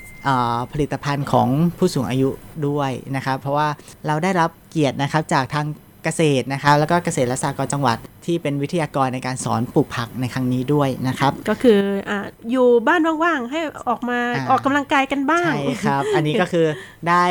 [0.71, 2.29] ผลิตภัณฑ์ของผู้สูงอายุ
[2.67, 3.67] ด้วยนะครับ เพราะว่า
[4.07, 5.65] เราได้รับเกียรตินะครับจากทาง
[6.03, 11.79] เกษตรนะครับแล้วก็เกษตรและสหกรณ์จังหวัดที่เป็นวิทยากรในการสอนปลูกผักในครั้งนี้ด้วยนะครับ ก็คือ
[12.09, 12.19] อ่า
[12.51, 16.65] อยู่บ้านว่างๆ ให้ออกมาอ่าออกกำลังกายกันบ้าง ใช่ครับ อันนี้ก็คือ
[17.07, 17.23] ได้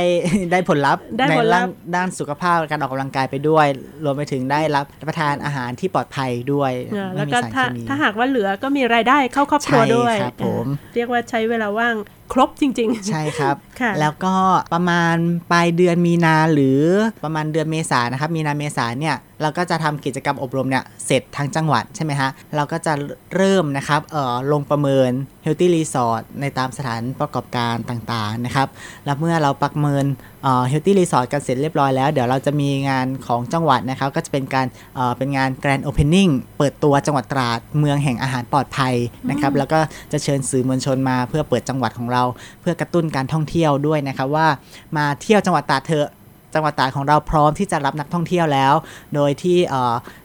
[0.52, 3.66] ได้ผลลัพธ์ได้ในผลลัด้าพนธ์ด้านสุขภาพการออกกำลังกายไปด้วย
[4.04, 11.94] รวมไปถึงได้รับประทานอาหารที่ปลอดภัยด้วยอ่าไม่แล้วมีก็สารถ้าเคมีถ้าหากว่าเหลือก็มีรายได้เข้าครอบครัวใช่ด้วยครับผมอ่าเรียกว่าใช้เวลาว่าง
[12.32, 14.34] ครบจริงใช่ครับค่ะแล้วก็
[14.74, 15.16] ประมาณ
[15.52, 16.80] ปลายเดือนมีนาหรือ
[17.24, 22.92] ประมาณเดือนเมษานะครับ มีนาเมษาเนี่ย เราก็จะทำกิจกรรมอบรมเนี่ยเสร็จทั้งจังหวัดใช่ไหมฮะ เราก็จะ
[23.36, 25.10] เริ่มนะครับเอ่อลงประเมิน
[25.44, 28.68] Healthy Resort ในตามสถานประกอบการต่างๆนะครับ
[29.04, 30.04] แล้วเมื่อเราประเมิน
[30.42, 38.94] เอ่อ Healthy Resort กันเสร็จเรียบร้อยแล้ว เดี๋ยวเราจะมีงานของจังหวัดนะครับ ก็จะเป็นการเอ่อเป็นงาน Grand Opening เปิดตัวจังหวัดตราดเมืองแห่งอาหารปลอดภัย
[39.30, 39.78] นะครับ แล้วก็
[40.12, 42.22] จะเชิญสื่อมวลชนมาเพื่อเปิดจังหวัดของเรา
[42.60, 44.48] เพื่อกระตุ้นการท่องเที่ยวด้วยนะครับว่า
[44.96, 46.08] มาเที่ยวจังหวัดตราดเถอะ
[46.54, 48.74] จังหวัดตราดของเราพร้อมที่จะรับนักท่องเที่ยวแล้ว
[49.14, 49.58] โดยที่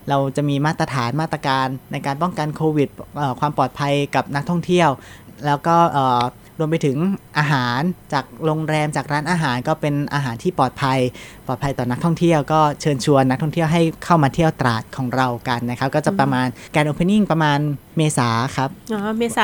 [0.10, 2.90] เราจะมีมาตรฐานมาตรการในการป้องกันโควิด
[3.40, 4.90] ความปลอดภัยกับนักท่องเที่ยว
[5.46, 5.76] แล้วก็
[6.60, 6.98] รวมไปถึง
[7.38, 7.82] อาหาร
[8.14, 11.00] จากโรงแรมจากร้านอาหารก็เป็นอาหารที่ปลอดภัย
[11.48, 17.60] ปลอดภัยต่อนักท่องเที่ยวก็เชิญชวนนักท่องเที่ยวให้เข้ามาเที่ยวตราดของเรากันนะครับ ก็จะประมาณการโอเพนนิ่งประมาณ
[17.98, 19.44] เมษาครับๆอ๋อเมษา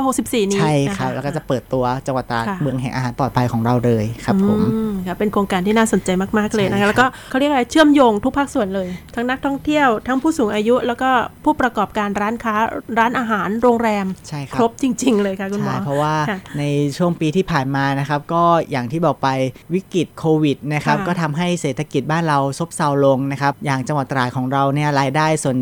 [0.00, 11.10] 2564 นี้ใช่นะะครับ แล้วก็จะเปิดตัวจังหวัดตราดค่ะเมืองแห่งอาหารปลอดภัยของเราเลยครับผมอืค่ะเป็นโครงการที่น่าสนใจมากๆเลยนะใช่ครัคะบแล้วก็เขาเรียกอะไรเชื่อมโยงทุกภาคส่วนเลย ทั้งนักท่องเที่ยวทั้งผู้สูงอายุ แล้วก็
[11.44, 12.54] ผู้ประกอบการร้านค้า
[12.98, 16.62] ร้านอาหารโรงแรมใช่คครับรบจริง ๆ เลยค่ะคุณหมอใช่เพราะว่าค่ะใน
[16.96, 19.28] ช่วงปีที่ผ่านมานะครับ ก็อย่างที่บอกไป
[19.74, 25.58] วิกฤตโควิดนะครับค่ะก็ทำให้เศรษฐกิจบ้านเราซบเซาลงนะครับ อย่างจังหวัดตราดของเราเนี่ยรายได้ส่วน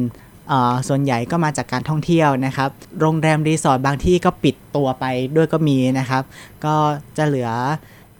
[0.49, 2.71] เอ่อส่วนใหญ่ก็มาจากการท่องเที่ยวนะครับ
[3.01, 5.05] โรงแรมรีสอร์ทบางที่ก็ปิดตัวไป
[5.37, 6.23] ด้วยก็มีนะครับ
[6.65, 6.75] ก็
[7.17, 7.51] จะเหลือ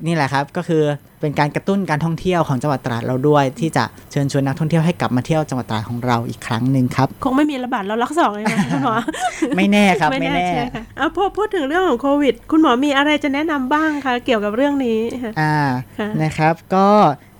[0.07, 0.83] นี่แหละครับก็คือ
[1.21, 8.95] เป็นการกระตุ้นการท่องเที่ยวของจังหวัดตราดเราด้วย ที่จะเชิญชวนนักท่องเที่ยวให้กลับมาเที่ยวจังหวัดตราดของเราอีกครั้งหนึ่งครับ คงไม่มีระบาดแล้วล็อกสองเลยนะคุณหมอ
[9.57, 15.57] ไม่แน่ครับไม่แน่ใช่ค่ะเอาพอพูดถึงเรื่องของโควิด คุณหมอมีอะไรจะแนะนำบ้างคะเกี่ยวกับเรื่องนี้ค่ะอ่า
[15.99, 16.89] ค่ะนะครับก็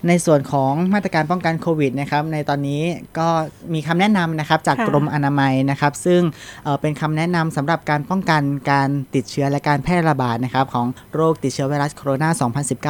[0.07, 2.81] ในส่วนของมาตรการป้องกันโควิดนะครับในตอนนี้
[3.19, 3.27] ก็
[3.73, 6.21] มีคำแนะนำนะครับจากค่ะกรมอนามัยนะครับ ซึ่ง
[6.63, 12.23] เอ่อเป็นคำแนะนำสำหรับการป้องกันการติดเชื้อและการแพร่ระบาดนะครับของโรคติดเชื้อไวรัสโคโรน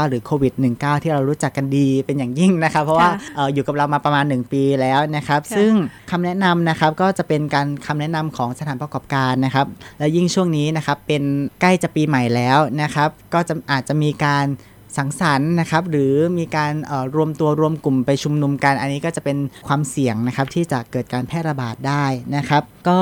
[0.02, 5.72] า 2019 หรือโควิด -19 ที่เรารู้จักกันดีเป็นอย่างยิ่งนะครับ เพราะว่าค่ะเอ่ออยู่กับเรามาประมาณ 1 ปีแล้วนะครับค่ะซึ่ง
[6.12, 9.67] คำแนะนำนะครับก็จะเป็นการคำแนะนำของสถานประกอบการนะครับ
[10.00, 11.24] และยิ่งช่วงนี้นะครับเป็น
[11.62, 14.48] ใกล้จะปีใหม่แล้วนะครับ ก็จะอาจจะมีการ
[14.97, 16.73] สังสรรค์นะครับหรือมีการ
[17.15, 23.02] รวมตัวรวมกลุ่มไปชุมนุมกัน อันนี้ก็จะเป็นความเสี่ยงนะครับที่จะเกิดการแพร่ระบาดได้นะครับ ก็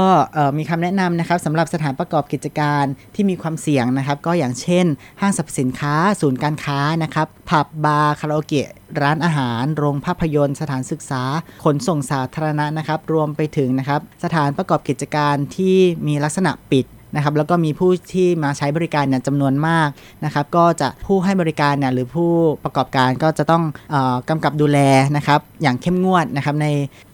[0.57, 2.83] มีคำแนะนำนะครับสำหรับสถานประกอบกิจการ
[3.15, 4.85] ที่มีความเสี่ยงนะครับ ก็อย่างเช่น
[5.21, 8.69] ห้างสรรพสินค้า ศูนย์การค้านะครับผับบาร์คาราโอเกะ
[9.01, 11.23] ร้านอาหาร โรงภาพยนตร์ สถานศึกษา
[11.63, 19.89] ขนส่งสาธารณะนะครับ รวมไปถึงนะครับ สถานประกอบกิจการที่มีลักษณะปิด นะครับแล้วก็มีผู้ที่มาใช้บริการเนี่ยจำนวนมาก
[20.25, 22.31] นะครับก็จะผู้ให้บริการเนี่ยหรือผู้
[22.63, 24.79] ประกอบการก็จะต้องเออกำกับดูแล
[25.17, 26.67] นะครับอย่างเข้มงวดนะครับใน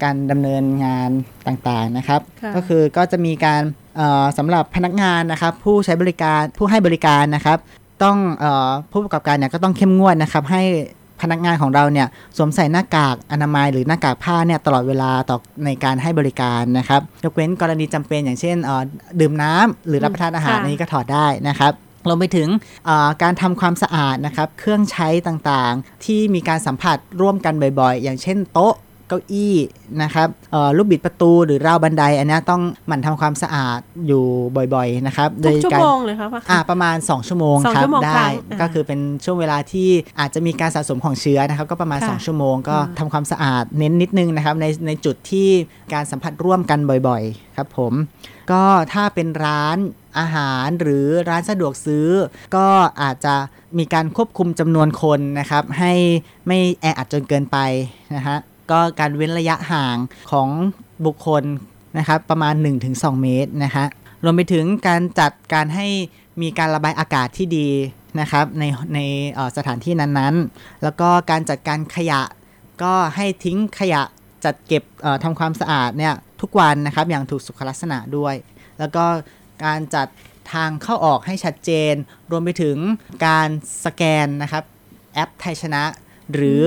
[0.04, 1.10] การดำเนินงาน
[1.48, 3.62] ต่างๆนะครับค่ะก็คือก็จะมีการ
[3.98, 7.58] เอ่อสำหรับพนักงานนะครับผู้ใช้บริการผู้ให้บริการนะครับ
[8.04, 10.64] ต้องเออผู้ประกอบการเนี่ยก็ต้องเข้มงวดนะครับให้
[11.22, 18.84] พนักงานของเราเนี่ยสวมใส่หน้ากากอนามัยหรือหน้ากากผ้าเนี่ยตลอดเวลาต่อในการให้บริการนะครับยกเว้นกรณีจำเป็นอย่างเช่นเอ่อ
[19.20, 21.74] ดื่มน้ำหรือรับประทานอาหารค่ะอันนี้ก็ถอดได้นะครับ
[22.08, 22.48] รวมไปถึง
[22.86, 28.74] เอ่อการทำความสะอาดนะครับ เครื่องใช้ต่างๆ ที่มีการสัมผัสร่วมกันบ่อยๆ อย่างเช่นโต๊ะ
[29.08, 29.56] เก้าอี้
[30.02, 34.24] นะครับเอ่อลูกบิดประตูหรือราวบันได อันเนี้ยต้องหมั่นทำความสะอาดอยู่
[34.74, 39.90] บ่อยๆนะครับทุกชั่วการโมงเลยคะว่าอ่าประมาณ 2 ชั่วโมงสองครัชั่บวโมงได้ครั้งอ่าก็คือเป็นช่วงเวลาที่
[40.20, 45.50] อาจจะมีการสะสมของเชื้อนะครับ ก็ประมาณค่ะ2ชั่วโมงก็อ่าทำความสะอาดเน้นนิดนึงนะครับในในจุดที่
[45.94, 47.94] การสัมผัสร่วมกันบ่อยๆ ครับผม
[48.52, 48.64] ก็
[48.94, 49.78] ถ้าเป็นร้าน
[50.20, 52.08] อาหารหรือร้านสะดวกซื้อ
[52.56, 52.66] ก็
[53.02, 53.36] อาจจะ
[53.78, 55.94] มีการควบคุมจำนวนคนนะครับ ให้
[56.48, 57.58] ไม่แออัดจนเกินไป
[58.16, 58.38] นะฮะ
[58.72, 59.98] ก็การเว้นระยะห่าง
[60.32, 60.50] ของ
[61.06, 61.44] บุคคล
[61.98, 62.54] นะครับประมาณ
[62.88, 63.86] 1-2 เมตรนะฮะ
[64.24, 65.88] รวมไปถึงการจัดการให้
[66.42, 67.70] มีการระบายอากาศที่ดี
[68.20, 68.64] นะครับใน
[68.96, 69.00] ใน
[69.58, 72.22] สถานที่นั้นๆ แล้วก็การจัดการขยะ
[72.84, 74.02] ก็ให้ทิ้งขยะ
[74.46, 74.84] จัดเก็บ
[75.24, 78.36] ทำความสะอาดเนี่ยทุกวันนะครับอย่างถูกสุขลักษณะด้วย
[78.80, 79.06] แล้วก็
[79.66, 80.08] การจัด
[80.54, 81.94] ทางเข้าออกให้ชัดเจน
[82.32, 82.78] รวมไปถึง
[83.26, 83.50] การ
[83.86, 84.64] สแกนนะครับ
[85.14, 85.84] แอปไทยชนะ
[86.36, 86.62] หรือ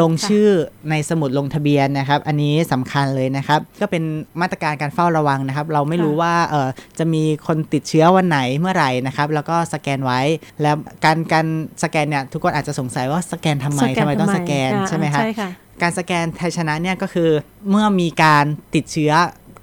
[0.00, 0.48] ลงชื่อ
[0.90, 4.02] ในสมุดลงทะเบียนนะครับ อันนี้สำคัญเลยนะครับ ก็เป็น
[4.40, 10.20] มาตรการการเฝ้าระวังนะครับ เราไม่รู้ว่าเออจะมีคนติดเชื้อวันไหนเมื่อไหร่นะครับ แล้วก็สแกนไว้
[10.62, 11.46] แล้วการการ
[11.82, 15.50] สแกนเนี่ยทุกคนอาจจะสงสัยว่าสแกนทำไมสแกนทำไมต้องทำไมสแกนอ่าใช่ไหมครับใช่ค่ะ
[15.82, 17.30] การสแกนไทยชนะเนี่ยก็คือ
[17.70, 19.12] เมื่อมีการติดเชื้อ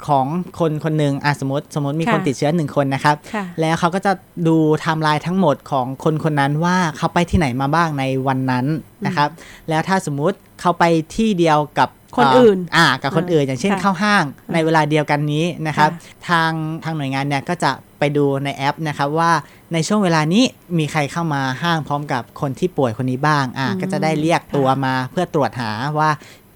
[0.07, 0.25] ของ
[0.59, 4.11] คนคนหนึ่งอะสมมติสมมติมีค่ะคนติดเชื้อหนึ่งคนนะครับค่ะแล้วเขาก็จะ
[4.47, 8.65] ดูไทม์ไลน์ทั้งหมดของคนคนนั้นว่าเขาไปที่ไหนมาบ้างในวันนั้น
[9.05, 9.29] นะครับ
[9.69, 10.83] แล้วถ้าสมมุติเขาไป
[11.15, 16.51] ที่เดียวกับคนอื่นเอ่า กับคนอื่น อย่างเช่นค่ะเข้าห้างในเวลาเดียวกันนี้นะครับค่ะทาง
[16.83, 19.31] ทางหน่วยงานเนี่ยก็จะไปดูในแอปนะครับว่า
[19.73, 20.43] ในช่วงเวลานี้
[20.77, 26.09] มีใครเข้ามาห้างพร้อมกับคนที่ป่วยคนนี้บ้าง อ่า ก็จะได้เรียกตัวมาเพื่อตรวจหาว่า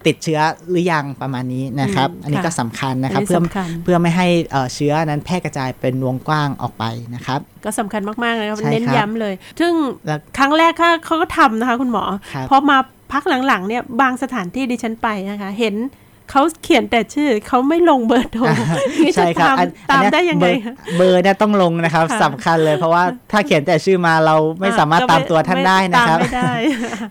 [0.08, 0.39] ติดเชื้อ
[0.70, 6.84] หรือยังประมาณนี้นะครับอืมอันนี้ค่ะก็สำคัญนะครับอันนี้เพื่อสำคัญเพื่อไม่ให้เอ่อเชื้อนั้นแพร่กระจายเป็นวงกว้างออกไป
[7.15, 9.74] นะครับ ก็สำคัญมากๆนะครับใช่ครับเน้นย้ำเลย ซึ่ง
[10.06, 12.78] แล้วครั้งแรกเขาเขาก็ทำนะคะคุณหมอครับพอมา
[13.13, 15.76] พักหลังๆเนี่ยบางสถานที่ดิฉันไปนะคะ เห็น
[16.32, 18.44] เขาเขียนแต่ชื่อเขาไม่ลงเบอร์โทร
[19.06, 26.54] นี่จะใช่ครับตามอันตามอันเนี้ได้ยังไงเบอร์คะเบอร์เนี่ยต้องลงนะครับค่ะสำคัญเลยเพราะว่าถ้าเขียนแต่ชื่อมาเราไม่สามารถก็ตามตัวท่านได้นะครับตามไม่ได้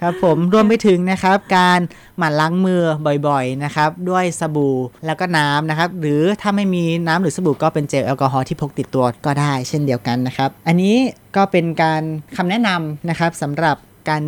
[0.02, 1.81] ครับ ผมรวมไปถึงนะครับ การ
[2.18, 2.83] หมั่นล้างมือ
[3.29, 4.76] บ่อยๆนะครับ ด้วยสบู่
[5.07, 10.96] แล้วก็น้ำนะครับ หรือถ้าไม่มีน้ำหรือสบู่ก็เป็นเจลแอลกอฮอล์ที่พกติดตัวก็ได้ เช่นเดียวกันนะครับ อันนี้
[11.37, 12.02] ก็เป็นการ
[12.37, 13.76] คำแนะนำนะครับสำหรับ
[14.08, 14.22] การ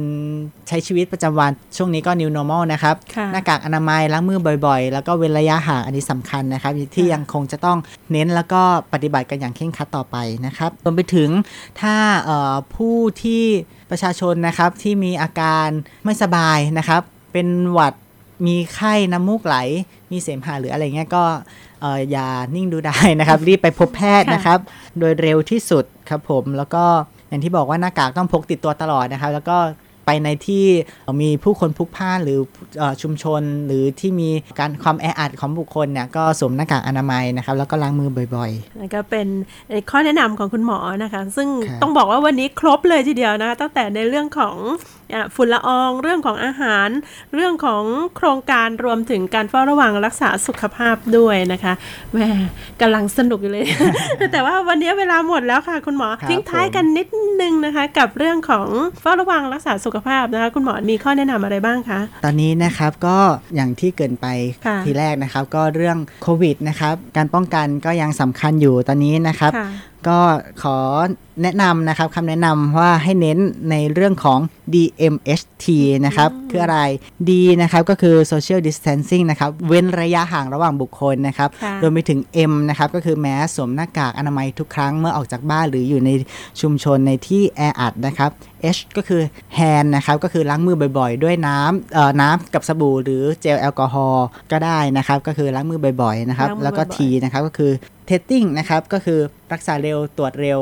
[0.68, 7.78] ใช้ชีวิตประจำวันช่วงนี้ก็ new normal นะครับค่ะหน้ากากอนามัยล้างมือบ่อยๆ แล้วก็เว้นระยะห่างอันนี้สำคัญนะครับ ที่ยังคงจะต้อง
[8.12, 8.62] เน้นแล้วก็
[8.92, 11.30] ปฏิบัติกันอย่างเคร่งครัดต่อไปนะครับรวมไปถึง
[11.80, 13.44] ถ้าเอ่อผู้ที่
[13.90, 15.68] ประชาชนนะครับที่มีอาการ
[16.04, 17.94] ไม่สบายนะครับ เป็นหวัด
[18.46, 19.56] มีไข้น้ำมูกไหล
[20.12, 21.24] มีเสมหะหรืออะไรเงี้ยก็
[21.80, 24.58] เอ่ออย่านิ่งดูได้นะครับ รีบไปพบแพทย์นะครับ
[24.98, 26.84] โดยเร็วที่สุดครับผมแล้วก็
[27.28, 29.58] อย่างที่บอกว่าหน้ากากต้องพกติดตัวตลอดนะครับ แล้วก็
[30.10, 30.64] ไปในที่
[31.22, 32.38] มีผู้คนพลุกพล่านหรือ
[32.78, 39.26] เออชุมชนหรือที่มีการความแออัดของบุคคลเนี่ยก็สวมหน้ากากอนามัยนะครับ แล้วก็ล้างมือบ่อยนั่นก็เป็น
[39.90, 44.56] ข้อแนะนำของคุณหมอนะคะ ซึ่งครับต้องบอกว่าวันนี้ครบเลยทีเดียวนะคะตั้งแต่ในเรื่องของ
[45.08, 46.88] อะฝุ่นละอองเรื่องของอาหาร
[47.35, 47.83] เรื่องของ
[48.16, 51.73] โครงการรวมถึงการเฝ้าระวังรักษาสุขภาพด้วยนะคะ
[52.12, 52.18] แหม
[52.81, 53.66] กำลังสนุกอยู่เลย
[54.33, 57.07] แต่ว่าวันนี้เวลาหมดแล้วค่ะ คุณหมอครับทิ้งท้ายกันนิด
[57.42, 58.68] นึงนะคะ กับเรื่องของ
[59.01, 63.18] เฝ้าระวังรักษาสุขภาพนะคะคุณหมอมีข้อแนะนำอะไรบ้างคะๆตอนนี้นะครับก็
[63.55, 64.27] อย่างที่เกรินไป
[64.66, 69.68] ค่ะทีแรกนะครับ ก็เรื่องโควิดนะครับการป้องกันก็ยังสำคัญอยู่ตอนนี้นะครับค่ะ
[70.08, 70.18] ก็
[70.62, 70.76] ขอ
[71.42, 73.38] แนะนำนะครับคำแนะนำว่าให้เน้น
[73.70, 74.40] ในเรื่องของ
[74.74, 75.66] DMHT
[76.06, 76.80] นะครับ คืออะไร
[77.28, 77.30] D
[77.62, 86.11] นะครับก็คือ social distancing นะครับ เว้นระยะห่างระหว่างบุคคลนะครับค่ะรวมไปถึง M นะครับก็คือแมสสวมหน้ากากอนามัยทุกครั้งเมื่อออกจากบ้านหรืออยู่ใน
[86.61, 88.30] ชุมชนในที่แออัดนะครับ
[88.76, 89.22] H ก็คือ
[89.58, 97.72] hand นะครับก็คือล้างมือบ่อยๆ ด้วยน้ำเอ่อน้ำกับสบู่หรือเจลแอลกอฮอล์ก็ได้นะครับ ก็คือล้างมือบ่อยๆนะครับล้างมือแล้วก็บ่อยๆ T นะครับก็คือ
[98.11, 99.21] testing นะครับก็คือ
[99.53, 100.61] รักษาเร็วตรวจเร็ว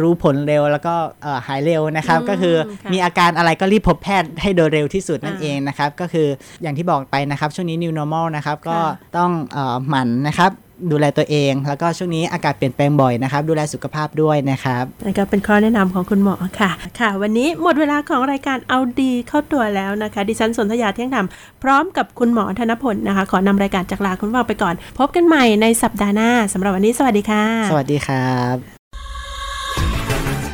[0.00, 6.28] รู้ผลเร็วแล้วก็เอ่อหายเร็วนะครับอืมก็คือค่ะมีอาการอะไรก็รีบพบแพทย์ให้โดยเร็วที่สุดนั่นอ่าเองนะครับ ก็คือ
[6.62, 10.50] อย่างที่บอกไปนะครับ ช่วงนี้ new normal นะครับ ก็ค่ะต้องเอ่อหมั่นนะครับ
[10.90, 21.26] ดูแลตัวเอง แล้วก็ช่วงนี้อากาศเปลี่ยนแปลงบ่อยนะครับ ดูแลสุขภาพด้วยนะครับนั่นก็เป็นข้อแนะนำของคุณหมอค่ะ ค่ะ วันนี้หมดเวลาของรายการเอาดีเข้าตัวแล้วนะคะ ดิฉันสนธยาเที่ยงธรรม
[21.62, 28.56] พร้อมกับคุณหมอธนพลนะคะ ขอนำรายการจากลาคุณผู้ฟังไปก่อน พบกันใหม่ในสัปดาห์หน้าสำหรับวันนี้สวัสดีค่ะ สวัสดีครับ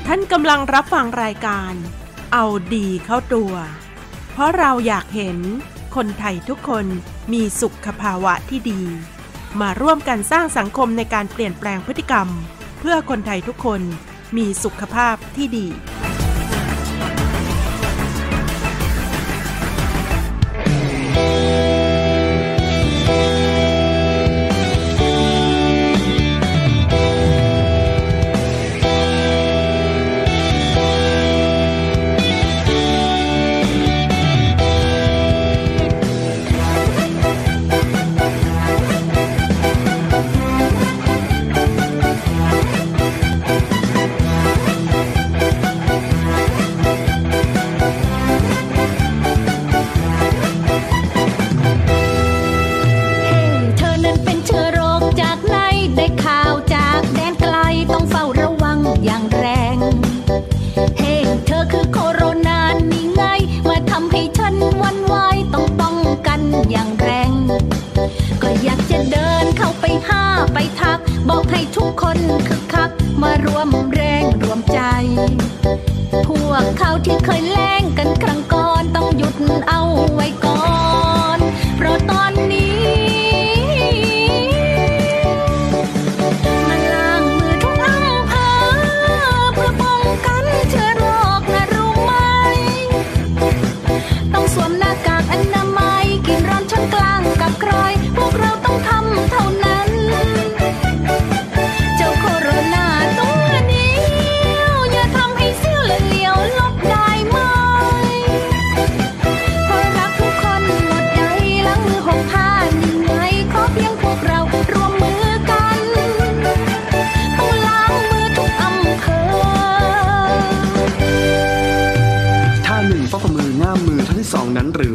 [0.07, 1.73] ท่านกำลังรับฟังรายการ
[2.33, 3.53] เอาดีเข้าตัว
[4.33, 5.39] เพราะเราอยากเห็น
[5.97, 6.87] คนไทยทุกคน
[7.33, 8.83] มีสุขภาวะที่ดี
[9.61, 12.29] มาร่วมกันสร้างสังคมในการเปลี่ยนแปลงพฤติกรรม
[12.79, 13.81] เพื่อคนไทยทุกคน
[14.37, 15.67] มีสุขภาพที่ดี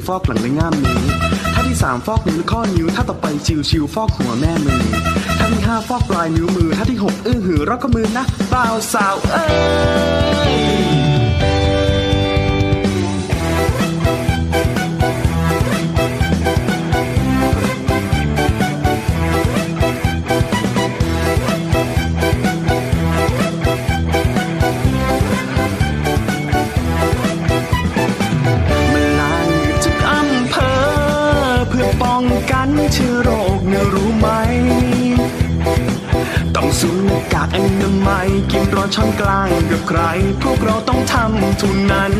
[0.08, 0.96] ฟอกหลังและง่ามนิ้
[1.54, 4.82] ท่าที่สามฟอกนิ้วข้อนิ้วท่าต่อไปชิวชิวฟอกหัวแม่มือ
[5.40, 9.46] ท่าที่ห้าฟอกปลายนิ้วมือท่าที่หกอื้อหือรักมือนะเปล่าวสาวเอ้
[10.84, 10.85] ย
[38.06, 40.00] อนามัยกินร้อนช้อนกลางกับใคร
[40.44, 42.14] พวกเราต้องทำทุนนั้น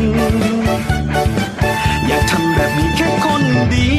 [2.06, 3.94] อยากทำแบบนี้แค่คนเดี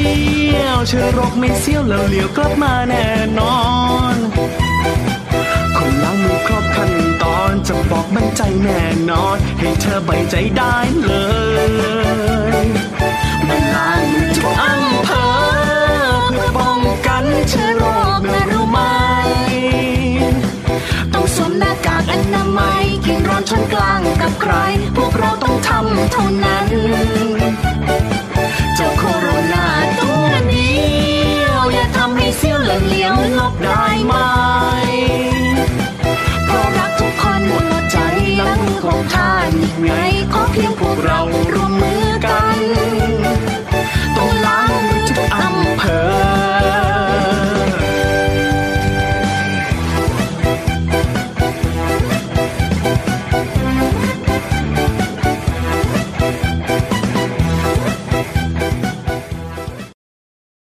[0.58, 3.06] ยวเชื้อโรคไม่เสี้ยวแล้วเหลียวกลับมาแน่
[3.38, 3.58] นอ
[4.14, 4.16] น
[5.76, 11.12] คนล้างมือครบขั้นตอนจะบอกมั่นใจแน่นอน ให้เธอใบใจได้เล
[12.64, 12.66] ย
[13.48, 14.87] มันล้างมือทุกอำ
[22.38, 24.54] นามัยกินร้อนช้อนกลางกับใคร
[24.96, 26.66] พวกเราต้องทำเท่านั้น
[28.74, 29.66] เจ้าโคโรนา
[30.00, 30.80] ตัวนี้
[31.72, 34.14] อย่าทำให้เสี้ยวเหลืองเลียวลบได้ไหม
[36.46, 37.96] เพราะรักทุกคนหมดใจ
[38.40, 39.50] ล้างมือของท่าน
[39.82, 39.90] ไง
[40.32, 41.20] ขอเพียงพวกเรา
[41.54, 42.07] ร่วมมือ